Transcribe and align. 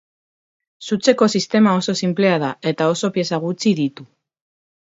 Sutzeko 0.85 1.27
sistema 1.33 1.75
oso 1.81 1.95
sinplea 2.01 2.39
da 2.45 2.51
eta 2.73 2.91
oso 2.97 3.15
pieza 3.19 3.41
gutxi 3.47 3.75
ditu. 3.83 4.09